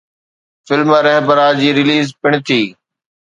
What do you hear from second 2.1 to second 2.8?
پڻ ٿي.